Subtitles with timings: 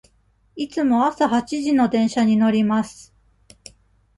[0.55, 3.13] いつも朝八時の電車に乗ります。